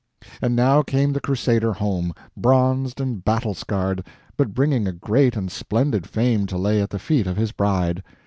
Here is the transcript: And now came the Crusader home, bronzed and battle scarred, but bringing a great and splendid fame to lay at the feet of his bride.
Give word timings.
And 0.41 0.55
now 0.55 0.81
came 0.81 1.13
the 1.13 1.21
Crusader 1.21 1.73
home, 1.73 2.11
bronzed 2.35 2.99
and 2.99 3.23
battle 3.23 3.53
scarred, 3.53 4.03
but 4.35 4.51
bringing 4.51 4.87
a 4.87 4.91
great 4.93 5.35
and 5.35 5.51
splendid 5.51 6.07
fame 6.07 6.47
to 6.47 6.57
lay 6.57 6.81
at 6.81 6.89
the 6.89 6.97
feet 6.97 7.27
of 7.27 7.37
his 7.37 7.51
bride. 7.51 8.01